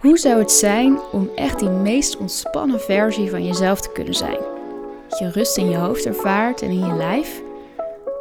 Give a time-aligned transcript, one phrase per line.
[0.00, 4.38] Hoe zou het zijn om echt die meest ontspannen versie van jezelf te kunnen zijn?
[5.08, 7.42] Dat je rust in je hoofd ervaart en in je lijf.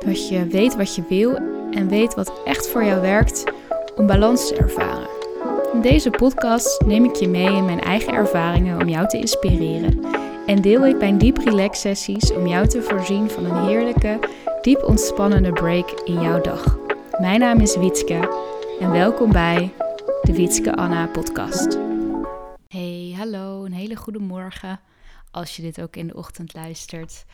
[0.06, 1.36] Dat je weet wat je wil
[1.72, 3.44] en weet wat echt voor jou werkt
[3.96, 5.08] om balans te ervaren.
[5.74, 10.00] In deze podcast neem ik je mee in mijn eigen ervaringen om jou te inspireren.
[10.46, 14.20] En deel ik mijn Deep Relax sessies om jou te voorzien van een heerlijke,
[14.62, 16.78] diep ontspannende break in jouw dag.
[17.20, 18.30] Mijn naam is Wietske
[18.80, 19.72] en welkom bij
[20.30, 21.78] de Wietske Anna podcast.
[22.68, 24.80] Hey, hallo, een hele goede morgen
[25.32, 27.26] als je dit ook in de ochtend luistert.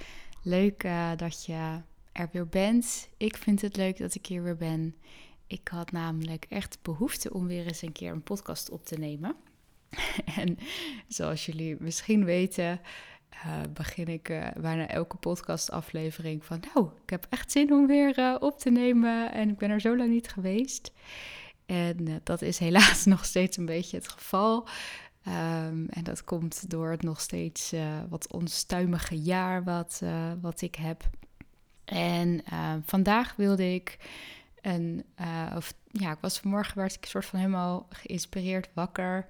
[0.43, 3.09] Leuk uh, dat je er weer bent.
[3.17, 4.95] Ik vind het leuk dat ik hier weer ben.
[5.47, 9.35] Ik had namelijk echt behoefte om weer eens een keer een podcast op te nemen.
[10.41, 10.57] en
[11.07, 12.81] zoals jullie misschien weten,
[13.33, 16.63] uh, begin ik uh, bijna elke podcastaflevering van...
[16.73, 19.97] Nou, ik heb echt zin om weer op te nemen en ik ben er zo
[19.97, 20.91] lang niet geweest.
[21.65, 24.67] En dat is helaas nog steeds een beetje het geval.
[25.27, 27.73] Um, en dat komt door het nog steeds
[28.09, 30.01] wat onstuimige jaar wat,
[30.41, 31.09] wat ik heb.
[31.85, 32.43] En
[32.85, 33.97] vandaag wilde ik
[34.61, 35.05] een...
[35.55, 39.27] of, ja, ik was vanmorgen werd ik soort van helemaal geïnspireerd wakker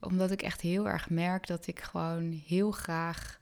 [0.00, 3.40] omdat ik echt heel erg merk dat ik gewoon heel graag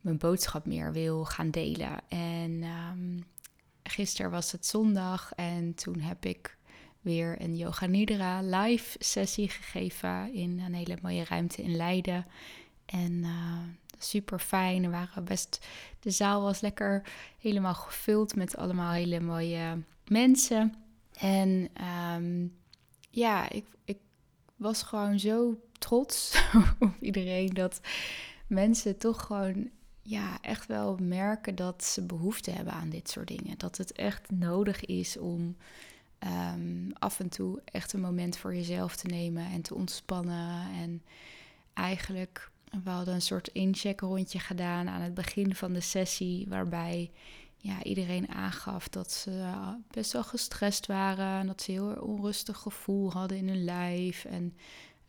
[0.00, 1.98] mijn boodschap meer wil gaan delen.
[2.08, 3.24] En um,
[3.82, 6.56] gisteren was het zondag en toen heb ik
[7.02, 12.26] weer een Yoga Nidra live sessie gegeven in een hele mooie ruimte in Leiden.
[12.86, 13.58] En uh,
[13.98, 14.84] super fijn.
[14.84, 15.66] Er waren best.
[16.00, 17.02] De zaal was lekker
[17.38, 20.74] helemaal gevuld met allemaal hele mooie mensen.
[21.18, 21.68] En
[22.14, 22.56] um,
[23.10, 23.98] ja, ik, ik
[24.56, 26.42] was gewoon zo trots
[26.78, 27.80] op iedereen dat
[28.46, 29.70] mensen toch gewoon
[30.02, 33.58] ja, echt wel merken dat ze behoefte hebben aan dit soort dingen.
[33.58, 35.56] Dat het echt nodig is om
[36.24, 40.72] um, af en toe echt een moment voor jezelf te nemen en te ontspannen.
[40.72, 41.02] En
[41.74, 42.50] eigenlijk,
[42.84, 47.10] we hadden een soort incheckrondje gedaan aan het begin van de sessie, waarbij
[47.56, 49.52] ja, iedereen aangaf dat ze
[49.90, 54.24] best wel gestrest waren en dat ze heel onrustig gevoel hadden in hun lijf.
[54.24, 54.56] En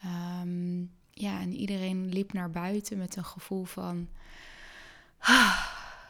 [0.06, 4.07] um, ja, en iedereen liep naar buiten met een gevoel van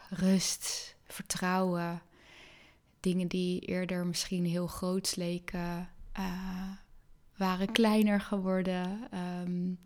[0.09, 2.01] rust, vertrouwen.
[3.03, 6.71] Dingen die eerder misschien heel groot leken, uh,
[7.37, 9.09] waren kleiner geworden.
[9.41, 9.79] Um,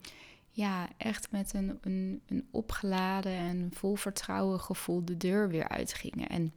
[0.50, 6.28] ja, echt met een, een, een opgeladen en vol vertrouwen gevoel de deur weer uitgingen.
[6.28, 6.52] En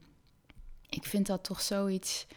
[0.90, 2.28] ik vind dat toch zoiets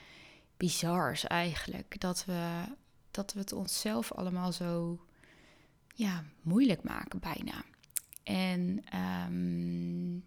[0.57, 2.01] bizars eigenlijk.
[2.01, 2.63] Dat we,
[3.11, 5.01] dat we het onszelf allemaal zo
[5.95, 7.65] ja, moeilijk maken bijna.
[8.23, 8.85] En
[9.29, 10.25] um,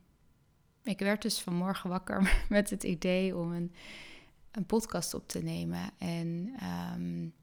[0.88, 3.74] ik werd dus vanmorgen wakker met het idee om een,
[4.52, 5.90] een podcast op te nemen.
[5.98, 6.54] En
[6.94, 7.34] um,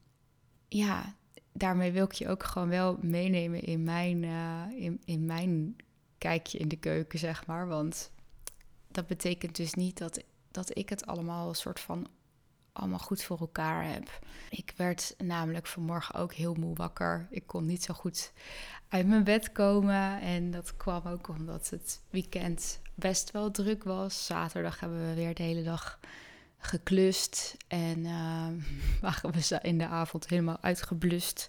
[0.69, 1.15] ja,
[1.53, 5.77] daarmee wil ik je ook gewoon wel meenemen in mijn, uh, in, in mijn
[6.19, 7.69] kijkje in de keuken, zeg maar.
[7.69, 8.11] Want
[8.89, 12.07] dat betekent dus niet dat, dat ik het allemaal een soort van
[12.75, 14.21] allemaal goed voor elkaar heb.
[14.51, 17.27] Ik werd namelijk vanmorgen ook heel moe wakker.
[17.31, 18.33] Ik kon niet zo goed
[18.89, 20.21] uit mijn bed komen.
[20.21, 24.27] En dat kwam ook omdat het weekend best wel druk was.
[24.27, 25.99] Zaterdag hebben we weer de hele dag
[26.59, 27.57] geklust.
[27.69, 28.47] En uh,
[29.01, 31.49] waren we in de avond helemaal uitgeblust.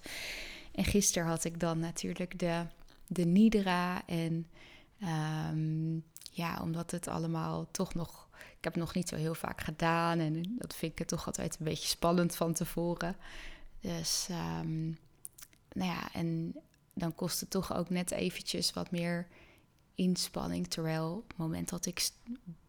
[0.72, 2.66] En gisteren had ik dan natuurlijk de,
[3.07, 4.06] de Nidra.
[4.06, 4.47] En
[5.52, 8.25] um, ja, omdat het allemaal toch nog
[8.65, 11.65] heb het nog niet zo heel vaak gedaan en dat vind ik toch altijd een
[11.65, 13.15] beetje spannend van tevoren.
[13.79, 14.27] Dus,
[14.61, 14.97] um,
[15.73, 16.55] nou ja, en
[16.93, 19.27] dan kost het toch ook net eventjes wat meer
[19.95, 20.67] inspanning.
[20.67, 22.09] Terwijl het moment dat ik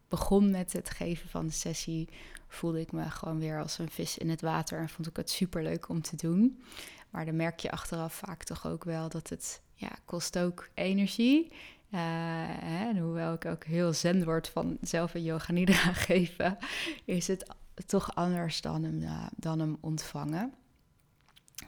[0.08, 2.08] begon met het geven van de sessie,
[2.48, 5.30] voelde ik me gewoon weer als een vis in het water en vond ik het
[5.30, 6.62] super leuk om te doen.
[7.10, 11.52] Maar dan merk je achteraf vaak toch ook wel dat het ja, kost ook energie.
[11.96, 16.58] Uh, en hoewel ik ook heel zen word van zelf een yoga nidra geven,
[17.04, 17.54] is het
[17.86, 20.54] toch anders dan hem, uh, dan hem ontvangen.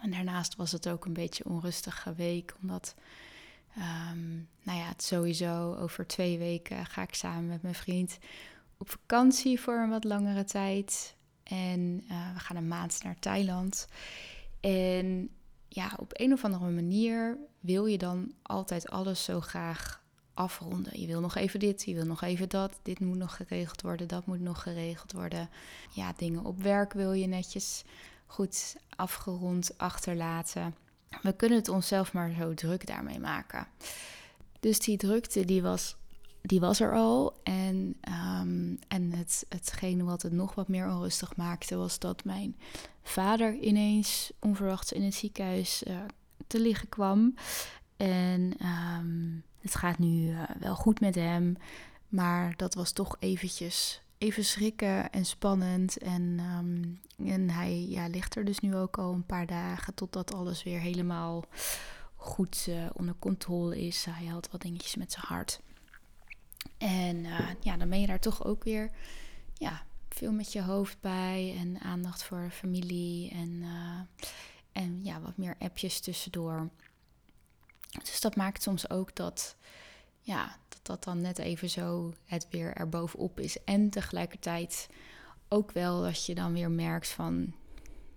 [0.00, 2.94] En daarnaast was het ook een beetje onrustige week, omdat,
[3.76, 8.19] um, nou ja, het sowieso over twee weken ga ik samen met mijn vriend
[8.76, 11.16] op vakantie voor een wat langere tijd.
[11.42, 13.88] En uh, we gaan een maand naar Thailand.
[14.60, 15.31] En
[15.69, 20.06] ja, op een of andere manier wil je dan altijd alles zo graag
[20.38, 21.00] afronden.
[21.00, 22.79] Je wil nog even dit, je wil nog even dat.
[22.82, 25.49] Dit moet nog geregeld worden, dat moet nog geregeld worden.
[25.90, 27.85] Ja, dingen op werk wil je netjes
[28.26, 30.75] goed afgerond achterlaten.
[31.23, 33.67] We kunnen het onszelf maar zo druk daarmee maken.
[34.61, 35.96] Dus die drukte die was,
[36.43, 37.41] die was er al.
[37.43, 37.96] En,
[38.41, 42.56] um, en het, hetgene wat het nog wat meer onrustig maakte, was dat mijn
[43.02, 45.96] vader ineens onverwachts in het ziekenhuis uh,
[46.46, 47.34] te liggen kwam.
[47.96, 51.56] En ehm, het gaat nu eh, wel goed met hem.
[52.08, 55.99] Maar dat was toch eventjes even schrikken en spannend.
[55.99, 60.34] En, ehm, en hij ja, ligt er dus nu ook al een paar dagen totdat
[60.34, 61.44] alles weer helemaal
[62.16, 64.05] goed uh, onder controle is.
[64.10, 65.60] Hij had wat dingetjes met zijn hart.
[66.78, 68.90] En uh, ja, dan ben je daar toch ook weer
[69.55, 73.64] ja, veel met je hoofd bij en aandacht voor familie en,
[74.72, 76.69] en ja, wat meer appjes tussendoor.
[77.90, 79.56] Dus dat maakt soms ook dat,
[80.20, 83.64] ja, dat dat dan net even zo het weer erbovenop is.
[83.64, 84.88] En tegelijkertijd
[85.49, 87.55] ook wel dat je dan weer merkt van,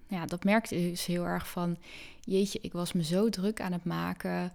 [0.07, 1.77] ja, dat merkte dus heel erg van,
[2.21, 4.53] jeetje, ik was me zo druk aan het maken.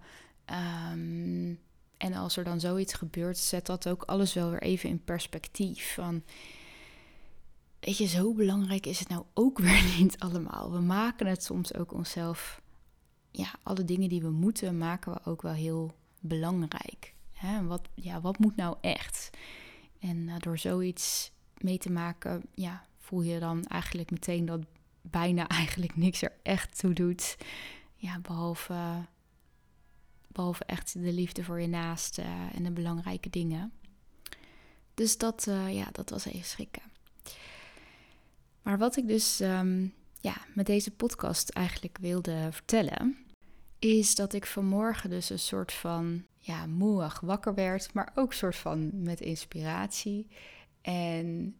[0.91, 1.59] Um,
[1.97, 5.93] en als er dan zoiets gebeurt, zet dat ook alles wel weer even in perspectief.
[5.93, 6.23] Van,
[7.79, 10.71] weet je, zo belangrijk is het nou ook weer niet allemaal.
[10.71, 12.61] We maken het soms ook onszelf,
[13.37, 17.13] ja, alle dingen die we moeten, maken we ook wel heel belangrijk.
[17.31, 17.65] Hè?
[17.65, 19.29] Wat, ja, wat moet nou echt?
[19.99, 24.59] En uh, door zoiets mee te maken, ja, voel je dan eigenlijk meteen dat
[25.01, 27.37] bijna eigenlijk niks er echt toe doet.
[27.95, 29.05] Ja, behalve,
[30.27, 32.23] behalve echt de liefde voor je naaste
[32.53, 33.71] en de belangrijke dingen.
[34.93, 36.83] Dus dat, uh, ja, dat was even schrikken.
[38.61, 43.26] Maar wat ik dus um, ja, met deze podcast eigenlijk wilde vertellen,
[43.79, 48.55] is dat ik vanmorgen dus een soort van ja, moeig wakker werd, maar ook soort
[48.55, 50.27] van met inspiratie.
[50.81, 51.55] En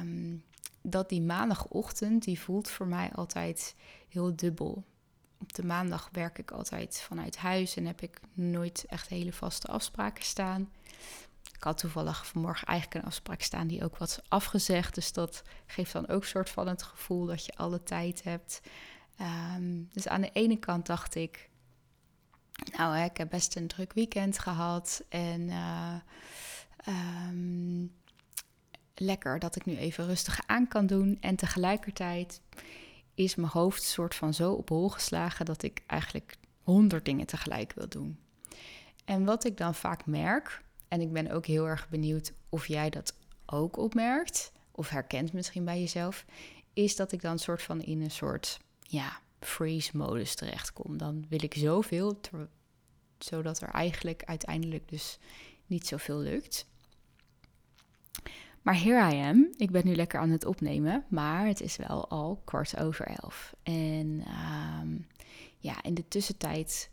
[0.00, 0.44] um,
[0.82, 3.74] dat die maandagochtend, die voelt voor mij altijd
[4.08, 4.84] heel dubbel.
[5.38, 9.66] Op de maandag werk ik altijd vanuit huis en heb ik nooit echt hele vaste
[9.66, 10.70] afspraken staan.
[11.54, 14.94] Ik had toevallig vanmorgen eigenlijk een afspraak staan die ook wat afgezegd.
[14.94, 18.60] Dus dat geeft dan ook soort van het gevoel dat je alle tijd hebt.
[19.20, 21.50] Um, dus aan de ene kant dacht ik,
[22.76, 25.04] nou, ik heb best een druk weekend gehad.
[25.08, 25.94] En uh,
[27.28, 27.92] um,
[28.94, 31.18] lekker dat ik nu even rustig aan kan doen.
[31.20, 32.40] En tegelijkertijd
[33.14, 37.72] is mijn hoofd soort van zo op hol geslagen dat ik eigenlijk honderd dingen tegelijk
[37.72, 38.18] wil doen.
[39.04, 42.90] En wat ik dan vaak merk, en ik ben ook heel erg benieuwd of jij
[42.90, 43.14] dat
[43.46, 46.24] ook opmerkt, of herkent misschien bij jezelf,
[46.72, 48.60] is dat ik dan soort van in een soort
[48.92, 50.98] ja, freeze-modus terechtkom.
[50.98, 52.20] Dan wil ik zoveel,
[53.18, 55.18] zodat er eigenlijk uiteindelijk dus
[55.66, 56.66] niet zoveel lukt.
[58.62, 59.52] Maar here I am.
[59.56, 63.54] Ik ben nu lekker aan het opnemen, maar het is wel al kwart over elf.
[63.62, 64.24] En
[64.80, 65.06] um,
[65.58, 66.90] ja, in de tussentijd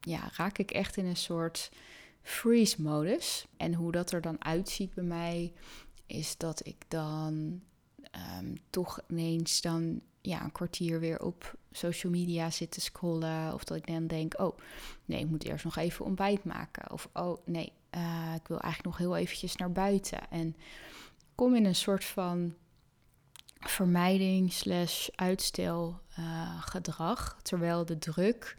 [0.00, 1.70] ja, raak ik echt in een soort
[2.22, 3.46] freeze-modus.
[3.56, 5.52] En hoe dat er dan uitziet bij mij,
[6.06, 7.62] is dat ik dan
[8.38, 13.54] um, toch ineens dan ja, een kwartier weer op social media zit te scrollen.
[13.54, 14.58] Of dat ik dan denk, oh
[15.04, 16.92] nee, ik moet eerst nog even ontbijt maken.
[16.92, 20.30] Of oh nee, uh, ik wil eigenlijk nog heel eventjes naar buiten.
[20.30, 20.56] En
[21.34, 22.54] kom in een soort van
[23.60, 27.38] vermijding slash uitstel uh, gedrag.
[27.42, 28.56] Terwijl de druk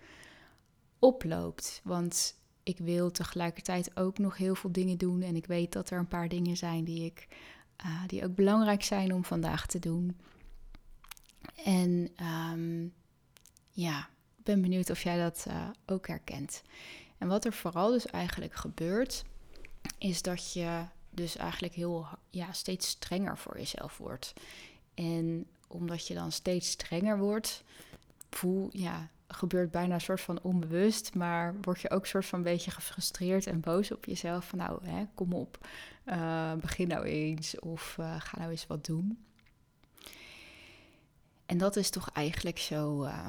[0.99, 1.81] oploopt.
[1.83, 5.21] Want ik wil tegelijkertijd ook nog heel veel dingen doen.
[5.21, 7.27] En ik weet dat er een paar dingen zijn die, ik,
[7.85, 10.15] uh, die ook belangrijk zijn om vandaag te doen.
[11.63, 12.11] En
[12.51, 12.93] um,
[13.71, 13.99] ja,
[14.37, 16.61] ik ben benieuwd of jij dat uh, ook herkent.
[17.17, 19.23] En wat er vooral dus eigenlijk gebeurt,
[19.97, 24.33] is dat je dus eigenlijk heel ja, steeds strenger voor jezelf wordt.
[24.93, 27.63] En omdat je dan steeds strenger wordt,
[28.29, 32.39] voel ja, gebeurt bijna een soort van onbewust, maar word je ook een soort van
[32.39, 34.47] een beetje gefrustreerd en boos op jezelf.
[34.47, 35.67] Van nou, hè, kom op,
[36.05, 39.25] uh, begin nou eens of uh, ga nou eens wat doen.
[41.45, 43.27] En dat is toch eigenlijk zo, uh,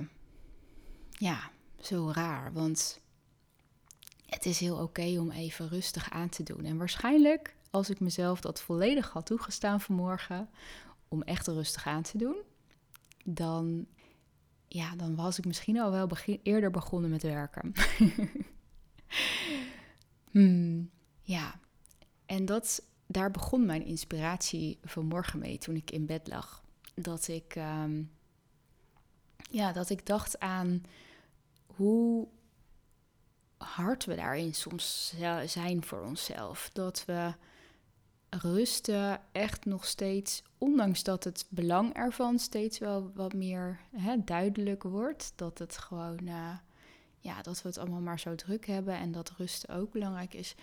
[1.11, 3.01] ja, zo raar, want
[4.27, 6.65] het is heel oké om even rustig aan te doen.
[6.65, 10.49] En waarschijnlijk, als ik mezelf dat volledig had toegestaan vanmorgen,
[11.09, 12.37] om echt rustig aan te doen,
[13.25, 13.87] dan
[14.69, 16.09] ja, dan was ik misschien al wel
[16.43, 17.73] eerder begonnen met werken.
[20.31, 20.91] hmm,
[21.23, 21.61] ja,
[22.27, 26.65] en dat, daar begon mijn inspiratie vanmorgen mee toen ik in bed lag.
[27.01, 28.11] Dat ik, um,
[29.51, 30.83] ja, dat ik dacht aan
[31.67, 32.29] hoe
[33.57, 35.15] hard we daarin soms
[35.47, 36.71] zijn voor onszelf.
[36.73, 37.35] Dat we
[38.31, 44.83] rusten echt nog steeds, ondanks dat het belang ervan steeds wel wat meer hè, duidelijk
[44.83, 46.57] wordt, dat het gewoon, uh,
[47.19, 50.55] ja, dat we het allemaal maar zo druk hebben en dat rusten ook belangrijk is,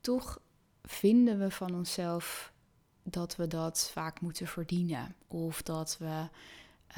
[0.00, 0.40] toch
[0.82, 2.52] vinden we van onszelf
[3.10, 6.28] dat we dat vaak moeten verdienen of dat we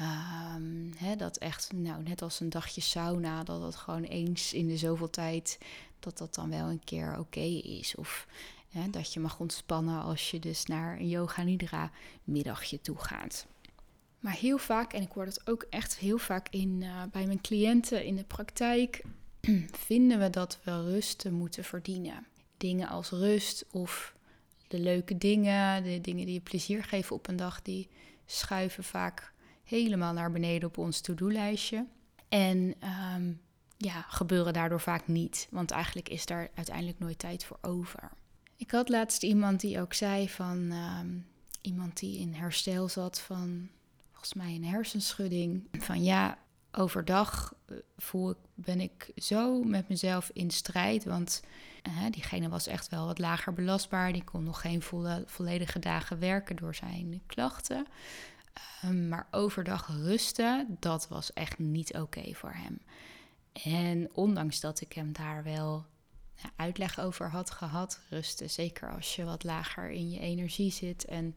[0.01, 4.67] Um, hè, dat echt, nou, net als een dagje sauna, dat dat gewoon eens in
[4.67, 5.57] de zoveel tijd,
[5.99, 7.95] dat dat dan wel een keer oké is.
[7.95, 8.27] Of
[8.69, 11.91] hè, dat je mag ontspannen als je dus naar een yoga nidra
[12.23, 13.45] middagje toe gaat.
[14.19, 17.41] Maar heel vaak, en ik hoor dat ook echt heel vaak in, uh, bij mijn
[17.41, 19.03] cliënten in de praktijk,
[19.87, 22.25] vinden we dat we rust moeten verdienen.
[22.57, 24.13] Dingen als rust of
[24.69, 27.87] de leuke dingen, de dingen die je plezier geven op een dag, die
[28.25, 29.33] schuiven vaak
[29.63, 31.85] helemaal naar beneden op ons to-do-lijstje.
[32.29, 32.75] En
[33.15, 33.41] um,
[33.77, 38.11] ja, gebeuren daardoor vaak niet, want eigenlijk is daar uiteindelijk nooit tijd voor over.
[38.55, 41.25] Ik had laatst iemand die ook zei van um,
[41.61, 43.69] iemand die in herstel zat van
[44.09, 45.67] volgens mij een hersenschudding.
[45.71, 46.37] Van ja,
[46.71, 51.03] overdag eh, voel ik, ben ik zo met mezelf in strijd.
[51.03, 51.41] Want
[52.11, 54.13] diegene was echt wel wat lager belastbaar.
[54.13, 57.87] Die kon nog geen volle, volledige dagen werken door zijn klachten.
[58.85, 62.79] Uh, maar overdag rusten, dat was echt niet oké voor hem.
[63.63, 65.85] En ondanks dat ik hem daar wel
[66.55, 71.35] uitleg over had gehad, rusten, zeker als je wat lager in je energie zit en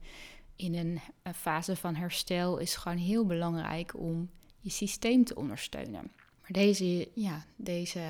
[0.57, 4.31] in een, een fase van herstel, is gewoon heel belangrijk om
[4.61, 6.13] je systeem te ondersteunen.
[6.41, 8.01] Maar deze, ja, deze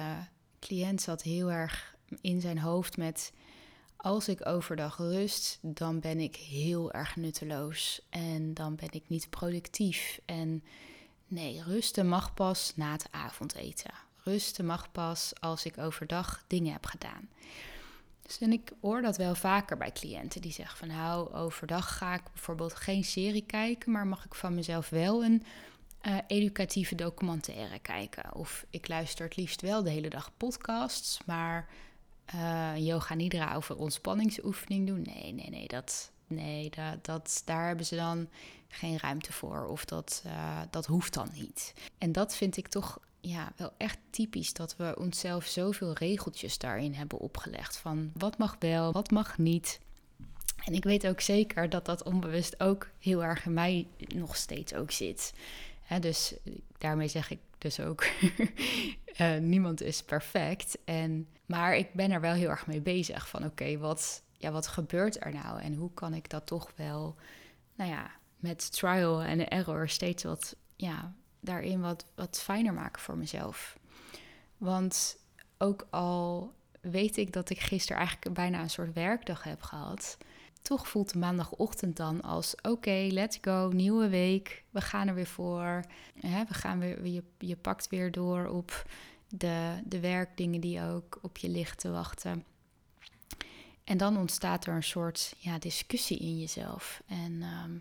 [0.61, 3.33] cliënt zat heel erg in zijn hoofd met
[3.97, 9.31] als ik overdag rust, dan ben ik heel erg nutteloos en dan ben ik niet
[9.31, 10.21] productief.
[10.25, 10.65] En
[11.27, 13.91] nee, rusten mag pas na het avondeten.
[14.25, 17.29] Rusten mag pas als ik overdag dingen heb gedaan.
[18.23, 22.15] Dus en ik hoor dat wel vaker bij cliënten die zeggen van nou, overdag ga
[22.15, 25.43] ik bijvoorbeeld geen serie kijken, maar mag ik van mezelf wel een
[26.03, 28.35] uh, educatieve documentaire kijken.
[28.35, 31.69] Of ik luister het liefst wel de hele dag podcasts, maar
[32.35, 35.03] uh, yoga nidra over ontspanningsoefening doen.
[35.03, 38.29] Nee, nee, nee, dat, nee dat, dat, daar hebben ze dan
[38.69, 39.67] geen ruimte voor.
[39.67, 41.75] Of dat, uh, dat hoeft dan niet.
[41.99, 46.95] En dat vind ik toch ja, wel echt typisch dat we onszelf zoveel regeltjes daarin
[46.95, 47.77] hebben opgelegd.
[47.77, 49.81] Van wat mag wel, wat mag niet.
[50.65, 54.75] En ik weet ook zeker dat dat onbewust ook heel erg in mij nog steeds
[54.75, 55.33] ook zit
[56.01, 56.35] dus
[56.79, 58.05] daarmee zeg ik dus ook,
[59.21, 60.79] uh, niemand is perfect.
[60.85, 64.67] En, maar ik ben er wel heel erg mee bezig van oké, wat, ja, wat
[64.67, 65.61] gebeurt er nou?
[65.61, 67.17] En hoe kan ik dat toch wel,
[67.75, 73.17] nou ja, met trial en error steeds wat, ja, daarin wat, wat fijner maken voor
[73.17, 73.79] mezelf.
[74.57, 75.17] Want
[75.59, 80.17] ook al weet ik dat ik gisteren eigenlijk bijna een soort werkdag heb gehad
[80.63, 85.27] toch voelt de maandagochtend dan als: oké, let's go, nieuwe week, we gaan er weer
[85.27, 85.85] voor.
[86.21, 88.87] Hè, we gaan weer, je, je pakt weer door op
[89.29, 92.45] de, de werkdingen die ook op je liggen te wachten.
[93.85, 97.03] En dan ontstaat er een soort ja, discussie in jezelf.
[97.07, 97.73] En ehm,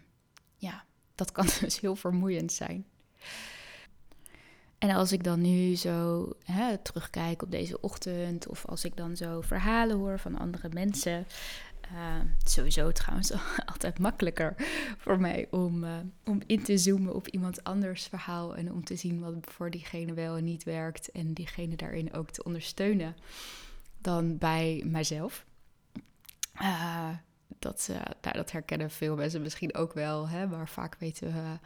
[0.56, 0.86] ja,
[1.16, 2.86] dat kan dus heel vermoeiend zijn.
[4.78, 9.16] En als ik dan nu zo hè, terugkijk op deze ochtend, of als ik dan
[9.16, 11.28] zo verhalen hoor van andere mensen,
[12.44, 13.32] sowieso trouwens
[13.74, 14.56] altijd makkelijker
[14.98, 18.96] voor mij om, uh, om in te zoomen op iemand anders verhaal en om te
[18.96, 23.16] zien wat voor diegene wel en niet werkt en diegene daarin ook te ondersteunen
[23.98, 25.46] dan bij mijzelf.
[26.62, 27.10] Uh,
[27.60, 27.90] dat,
[28.22, 31.60] nou, dat herkennen veel mensen misschien ook wel, hè, maar vaak weten we,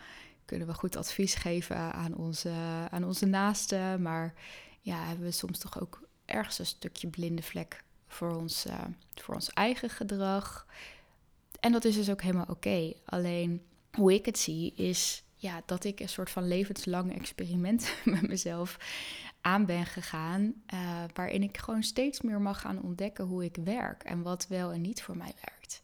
[0.46, 2.53] kunnen we goed advies geven aan onze,
[2.89, 4.34] aan onze naasten, maar
[4.82, 7.84] ja, hebben we soms toch ook ergens een stukje blinde vlek
[8.15, 8.84] voor ons, uh,
[9.15, 10.65] voor ons eigen gedrag.
[11.60, 12.93] En dat is dus ook helemaal oké.
[13.05, 18.27] Alleen hoe ik het zie is ja, dat ik een soort van levenslang experiment met
[18.27, 18.77] mezelf
[19.41, 20.53] aan ben gegaan.
[20.74, 24.72] Uh, waarin ik gewoon steeds meer mag gaan ontdekken hoe ik werk en wat wel
[24.72, 25.84] en niet voor mij werkt.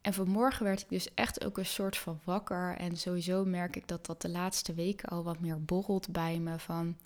[0.00, 2.76] En vanmorgen werd ik dus echt ook een soort van wakker.
[2.76, 6.58] En sowieso merk ik dat dat de laatste weken al wat meer borrelt bij me.
[6.58, 6.96] Van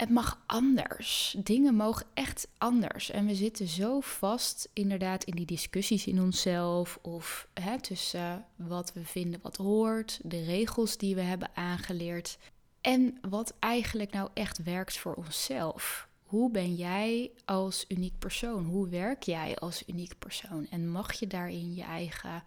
[0.00, 1.36] het mag anders.
[1.38, 3.10] Dingen mogen echt anders.
[3.10, 6.98] En we zitten zo vast, inderdaad, in die discussies in onszelf.
[7.02, 12.38] Of hè, tussen wat we vinden wat hoort, de regels die we hebben aangeleerd.
[12.80, 16.08] En wat eigenlijk nou echt werkt voor onszelf.
[16.22, 18.64] Hoe ben jij als uniek persoon?
[18.64, 20.66] Hoe werk jij als uniek persoon?
[20.70, 22.42] En mag je daarin je eigen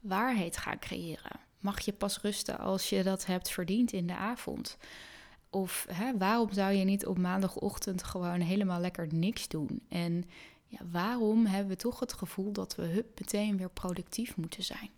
[0.00, 1.40] waarheid gaan creëren?
[1.58, 4.78] Mag je pas rusten als je dat hebt verdiend in de avond?
[5.52, 9.82] Of hè, waarom zou je niet op maandagochtend gewoon helemaal lekker niks doen?
[9.88, 10.24] En
[10.66, 14.90] ja, waarom hebben we toch het gevoel dat we hup, meteen weer productief moeten zijn?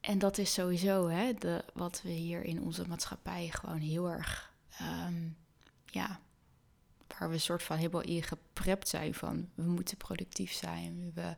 [0.00, 4.54] En dat is sowieso hè, de, wat we hier in onze maatschappij gewoon heel erg,
[5.06, 5.36] um,
[5.86, 6.20] ja,
[7.06, 11.36] waar we een soort van helemaal in geprept zijn van we moeten productief zijn, we,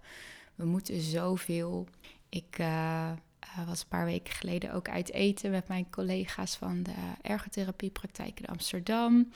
[0.55, 1.89] we moeten zoveel.
[2.29, 3.13] Ik, uh,
[3.45, 8.41] uh, was een paar weken geleden ook uit eten met mijn collega's van de ergotherapiepraktijk
[8.41, 9.33] in Amsterdam.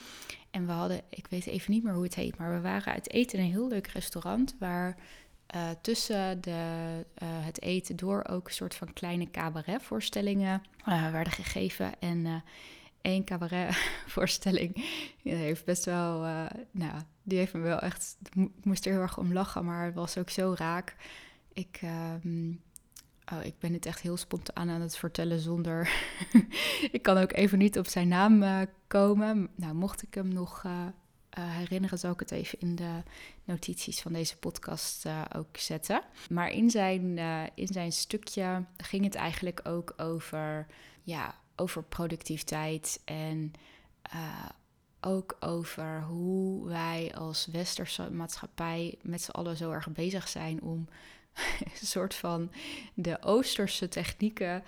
[0.51, 3.11] En we hadden, ik weet even niet meer hoe het heet, maar we waren uit
[3.11, 4.97] eten in een heel leuk restaurant waar
[5.55, 6.51] uh, tussen de,
[7.23, 11.99] uh, het eten door ook een soort van kleine cabaretvoorstellingen werden gegeven.
[11.99, 12.43] En
[13.01, 14.85] één cabaretvoorstelling
[15.23, 16.19] heeft best wel,
[16.71, 19.95] nou, die heeft me wel echt, ik moest er heel erg om lachen, maar het
[19.95, 20.95] was ook zo raak.
[21.53, 21.81] Ik,
[22.23, 22.61] um,
[23.31, 25.91] oh, ik ben het echt heel spontaan aan het vertellen zonder,
[26.91, 29.49] ik kan ook even niet op zijn naam komen.
[29.55, 30.87] Nou, mocht ik hem nog uh,
[31.33, 33.03] herinneren, zal ik het even in de
[33.43, 35.05] notities van deze podcast
[35.35, 36.01] ook zetten.
[36.29, 37.17] Maar in zijn,
[37.55, 40.65] in zijn stukje ging het eigenlijk ook over,
[41.03, 43.51] ja, over productiviteit en
[45.01, 50.87] ook over hoe wij als westerse maatschappij met z'n allen zo erg bezig zijn om
[51.79, 52.51] een soort van
[52.93, 54.63] de oosterse technieken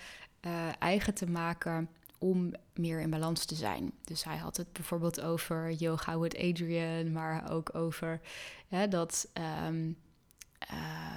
[0.79, 1.89] eigen te maken
[2.21, 3.91] om meer in balans te zijn.
[4.03, 8.21] Dus hij had het bijvoorbeeld over yoga with Adrian, maar ook over
[8.89, 9.29] dat,
[9.67, 9.97] um,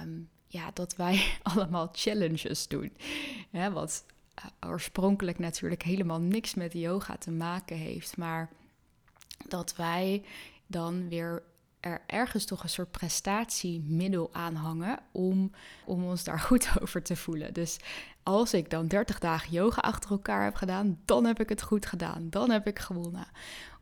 [0.01, 2.97] um, ja, dat wij allemaal challenges doen.
[3.51, 4.05] Wat
[4.39, 8.49] uh, oorspronkelijk natuurlijk helemaal niks met yoga te maken heeft, maar
[9.47, 10.23] dat wij
[10.67, 11.43] dan weer
[11.85, 15.51] er ergens toch een soort prestatiemiddel aan hangen om,
[15.85, 17.53] om ons daar goed over te voelen.
[17.53, 17.77] Dus
[18.23, 21.85] als ik dan 30 dagen yoga achter elkaar heb gedaan, dan heb ik het goed
[21.85, 22.29] gedaan.
[22.29, 23.27] Dan heb ik gewonnen.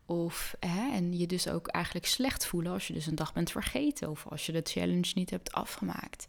[0.05, 3.51] Of, hè, en je dus ook eigenlijk slecht voelen als je dus een dag bent
[3.51, 6.27] vergeten of als je de challenge niet hebt afgemaakt.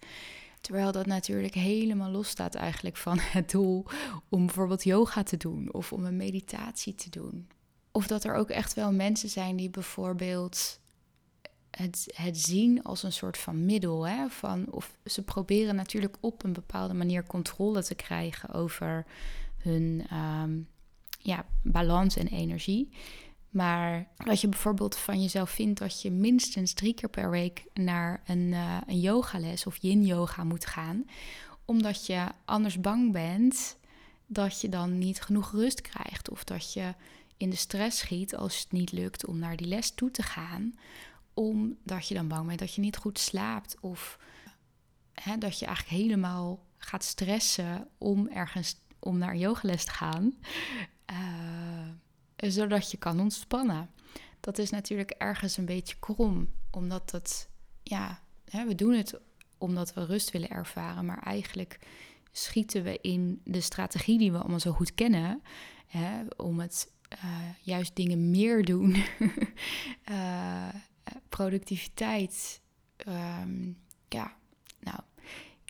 [0.60, 3.84] Terwijl dat natuurlijk helemaal los staat eigenlijk van het doel
[4.28, 7.48] om bijvoorbeeld yoga te doen of om een meditatie te doen.
[7.92, 10.82] Of dat er ook echt wel mensen zijn die bijvoorbeeld
[11.76, 14.06] het, zien als een soort van middel.
[14.06, 14.28] Hè?
[14.28, 19.06] Van, of ze proberen natuurlijk op een bepaalde manier controle te krijgen over
[19.56, 20.68] hun um,
[21.18, 22.88] ja, balans en energie.
[23.50, 28.22] Maar dat je bijvoorbeeld van jezelf vindt dat je minstens drie keer per week naar
[28.26, 31.04] een, uh, een yogales of yin-yoga moet gaan,
[31.64, 33.76] omdat je anders bang bent
[34.26, 36.94] dat je dan niet genoeg rust krijgt of dat je
[37.36, 40.74] in de stress schiet als het niet lukt om naar die les toe te gaan
[41.34, 43.76] omdat je dan bang bent dat je niet goed slaapt.
[43.80, 44.18] Of
[45.12, 50.34] hè, dat je eigenlijk helemaal gaat stressen om ergens om naar yogales te gaan.
[51.10, 51.88] Uh,
[52.36, 53.90] zodat je kan ontspannen.
[54.40, 56.48] Dat is natuurlijk ergens een beetje krom.
[56.70, 57.48] Omdat dat,
[57.82, 59.20] ja, hè, we doen het
[59.58, 61.04] omdat we rust willen ervaren.
[61.04, 61.78] Maar eigenlijk
[62.32, 65.42] schieten we in de strategie die we allemaal zo goed kennen.
[65.86, 69.04] Hè, om het uh, juist dingen meer doen.
[70.10, 70.68] uh,
[71.28, 72.60] productiviteit.
[72.96, 73.72] Ehm,
[74.08, 74.32] ja,
[74.80, 74.98] nou,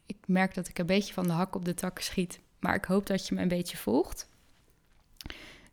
[0.07, 2.40] ik merk dat ik een beetje van de hak op de tak schiet.
[2.59, 4.28] Maar ik hoop dat je me een beetje volgt.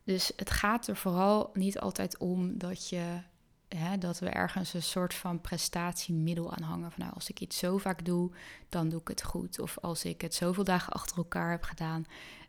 [0.03, 3.21] Dus het gaat er vooral niet altijd om dat je
[3.67, 6.91] hè, dat we ergens een soort van prestatiemiddel aan hangen.
[6.91, 8.31] Van nou, als ik iets zo vaak doe,
[8.69, 9.60] dan doe ik het goed.
[9.60, 12.05] Of als ik het zoveel dagen achter elkaar heb gedaan,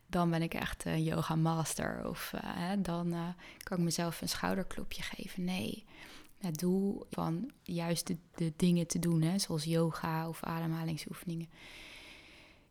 [0.07, 2.09] dan ben ik echt een yoga master.
[2.09, 3.27] Of uh, hè, dan uh,
[3.63, 5.43] kan ik mezelf een schouderklopje geven.
[5.43, 5.85] Nee,
[6.43, 11.49] het doel van juist de, dingen te doen, hè, zoals yoga of ademhalingsoefeningen,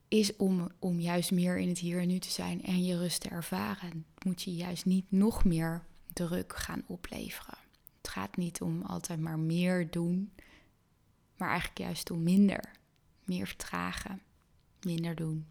[0.08, 3.20] is om, om juist meer in het hier en nu te zijn en je rust
[3.20, 4.04] te ervaren.
[4.24, 7.58] Moet je juist niet nog meer druk gaan opleveren.
[7.96, 10.32] Het gaat niet om altijd maar meer doen,
[11.36, 12.70] maar eigenlijk juist om minder.
[13.24, 14.20] Meer vertragen,
[14.80, 15.46] minder doen.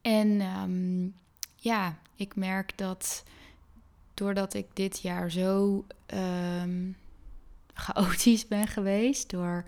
[0.00, 1.14] En um,
[1.56, 3.24] ja, ik merk dat
[4.14, 6.96] doordat ik dit jaar zo um,
[7.74, 9.64] chaotisch ben geweest, door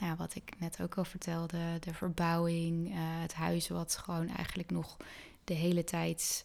[0.00, 4.70] nou, wat ik net ook al vertelde, de verbouwing, uh, het huis wat gewoon eigenlijk
[4.70, 4.96] nog
[5.44, 6.44] de hele tijd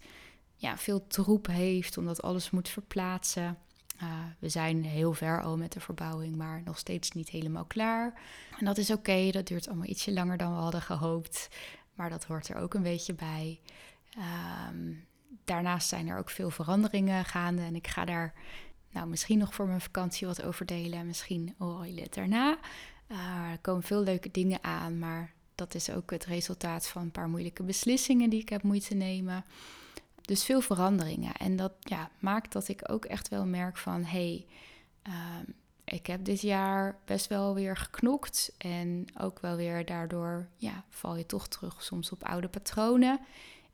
[0.56, 3.58] ja, veel troep heeft, omdat alles moet verplaatsen.
[4.02, 8.22] Uh, we zijn heel ver al met de verbouwing, maar nog steeds niet helemaal klaar.
[8.60, 11.48] En dat is oké, dat duurt allemaal ietsje langer dan we hadden gehoopt.
[11.94, 13.60] Maar dat hoort er ook een beetje bij.
[14.70, 15.06] Um,
[15.44, 17.62] daarnaast zijn er ook veel veranderingen gaande.
[17.62, 18.34] En ik ga daar
[18.92, 21.00] nou, misschien nog voor mijn vakantie wat over delen.
[21.00, 21.56] En misschien
[21.96, 22.58] het daarna.
[23.08, 25.00] Uh, er komen veel leuke dingen aan.
[25.00, 28.98] Maar dat is ook het resultaat van een paar moeilijke beslissingen die ik heb moeten
[28.98, 29.46] nemen.
[30.22, 31.34] Dus veel veranderingen.
[31.34, 34.04] En dat ja, maakt dat ik ook echt wel merk van...
[34.04, 34.46] hey,
[35.08, 35.14] uh,
[35.84, 38.54] ik heb dit jaar best wel weer geknokt.
[38.58, 43.20] En ook wel weer daardoor ja, val je toch terug soms op oude patronen.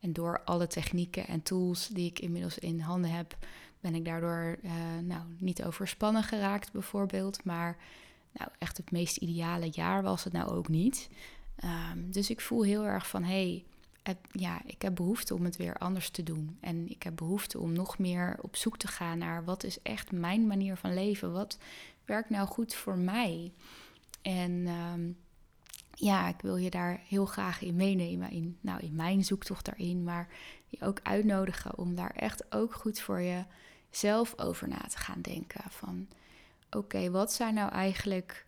[0.00, 3.36] En door alle technieken en tools die ik inmiddels in handen heb,
[3.80, 7.44] ben ik daardoor uh, nou, niet overspannen geraakt bijvoorbeeld.
[7.44, 7.76] Maar
[8.32, 11.08] nou, echt het meest ideale jaar was het nou ook niet.
[11.56, 13.64] Ehm, dus ik voel heel erg van hey,
[14.32, 16.56] ja, ik heb behoefte om het weer anders te doen.
[16.60, 20.12] En ik heb behoefte om nog meer op zoek te gaan naar wat is echt
[20.12, 21.32] mijn manier van leven?
[21.32, 21.58] Wat
[22.04, 23.52] werkt nou goed voor mij?
[24.22, 25.10] En ehm,
[26.00, 28.30] ja, ik wil je daar heel graag in meenemen.
[28.30, 30.04] In, nou, in mijn zoektocht daarin.
[30.04, 30.28] Maar
[30.66, 35.70] je ook uitnodigen om daar echt ook goed voor jezelf over na te gaan denken.
[35.70, 36.08] Van
[36.70, 38.46] oké, wat zijn nou eigenlijk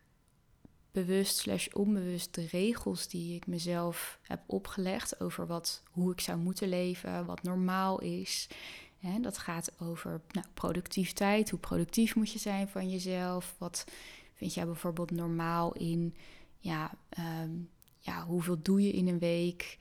[0.93, 6.39] bewust slash onbewust de regels die ik mezelf heb opgelegd over wat, hoe ik zou
[6.39, 8.49] moeten leven, wat normaal is.
[9.01, 11.51] En dat gaat over nou, productiviteit.
[11.51, 13.55] Hoe productief moet je zijn van jezelf?
[13.59, 13.85] Wat
[14.35, 16.15] vind jij bijvoorbeeld normaal in
[16.63, 17.51] ja, ehm,
[17.99, 19.79] ja, hoeveel doe je in een week?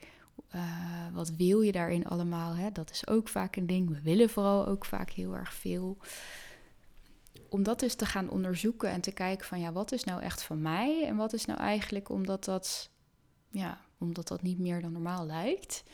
[0.54, 2.54] Uh, wat wil je daarin allemaal?
[2.54, 2.72] Hè?
[2.72, 3.88] Dat is ook vaak een ding.
[3.88, 5.98] We willen vooral ook vaak heel erg veel.
[7.48, 10.42] Om dat dus te gaan onderzoeken en te kijken van ja, wat is nou echt
[10.42, 11.06] van mij?
[11.06, 12.90] En wat is nou eigenlijk omdat dat,
[13.50, 15.84] ja, omdat dat niet meer dan normaal lijkt?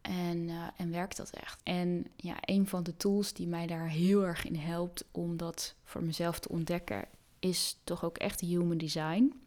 [0.00, 1.60] En, uh, en werkt dat echt?
[1.62, 5.74] En ja, een van de tools die mij daar heel erg in helpt om dat
[5.84, 7.08] voor mezelf te ontdekken,
[7.38, 9.45] is toch ook echt human design.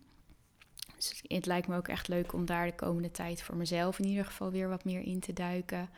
[0.99, 4.07] Dus het lijkt me ook echt leuk om daar de komende tijd voor mezelf in
[4.07, 5.89] ieder geval weer wat meer in te duiken.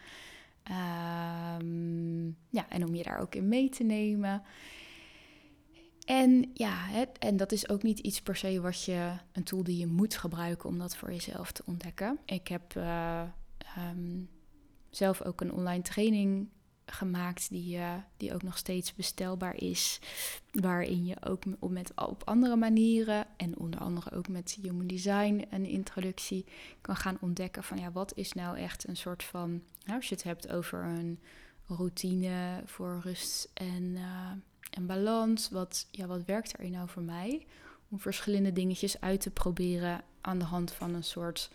[1.60, 4.44] Um, ja, en om je daar ook in mee te nemen.
[6.06, 6.88] En ja,
[7.20, 10.16] en dat is ook niet iets per se wat je, een tool die je moet
[10.16, 12.20] gebruiken om dat voor jezelf te ontdekken.
[12.26, 13.22] Ik heb uh,
[13.78, 14.30] um,
[14.90, 16.50] zelf ook een online training
[16.92, 20.00] gemaakt die, uh, die ook nog steeds bestelbaar is.
[20.52, 25.66] Waarin je ook met, op andere manieren en onder andere ook met human design een
[25.66, 26.46] introductie
[26.82, 29.50] kan gaan ontdekken van ja, wat is nou echt een soort van,
[29.86, 31.20] nou, als je het hebt over een
[31.68, 34.32] routine voor rust en, uh,
[34.70, 37.46] en balans, wat, ja, wat werkt er nou voor mij?
[37.90, 41.52] Om verschillende dingetjes uit te proberen aan de hand van een soort,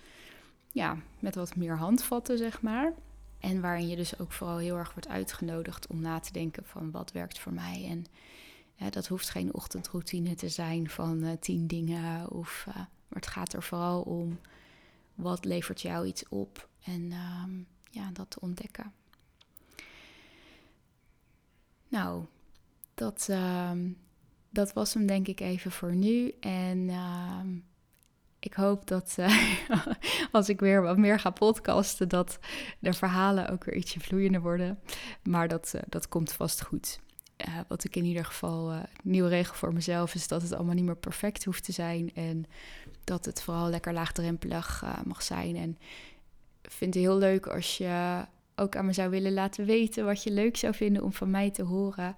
[0.73, 2.93] ja, met wat meer handvatten, zeg maar.
[3.41, 6.91] En waarin je dus ook vooral heel erg wordt uitgenodigd om na te denken van
[6.91, 7.87] wat werkt voor mij.
[7.89, 8.05] En
[8.91, 12.31] dat hoeft geen ochtendroutine te zijn van uh, tien dingen.
[12.31, 14.39] Of, uh, maar het gaat er vooral om
[15.15, 16.69] wat levert jou iets op.
[16.85, 18.93] En um, ja, dat te ontdekken.
[21.89, 22.25] Nou,
[22.95, 23.99] dat, um,
[24.51, 26.35] dat was hem denk ik even voor nu.
[26.41, 27.65] En um,
[28.47, 29.59] ik hoop dat uh,
[30.33, 32.39] als ik weer wat meer ga podcasten, dat
[32.79, 34.79] de verhalen ook weer ietsje vloeiender worden.
[35.23, 37.01] Maar dat, uh, dat komt vast goed.
[37.49, 40.75] Uh, wat ik in ieder geval, een nieuwe regel voor mezelf is dat het allemaal
[40.75, 42.15] niet meer perfect hoeft te zijn.
[42.15, 42.45] En
[43.05, 45.57] dat het vooral lekker laagdrempelig mag zijn.
[45.57, 45.79] En
[46.63, 48.25] ik vind het heel leuk als je
[48.57, 51.51] ook aan me zou willen laten weten wat je leuk zou vinden om van mij
[51.51, 52.17] te horen.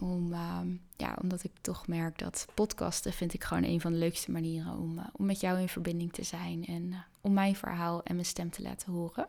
[0.00, 0.58] Om, uh,
[0.96, 4.78] ja, omdat ik toch merk dat podcasten vind ik gewoon een van de leukste manieren
[4.78, 8.14] om, uh, om met jou in verbinding te zijn en uh, om mijn verhaal en
[8.14, 9.28] mijn stem te laten horen.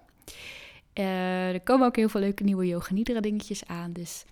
[0.97, 4.25] Eh, er komen ook heel veel leuke nieuwe yoga nidra dingetjes aan, dus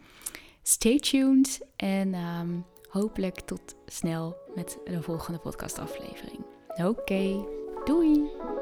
[0.63, 6.45] stay tuned en um, hopelijk tot snel met de volgende podcastaflevering.
[6.77, 7.45] Oké,
[7.85, 8.54] doei!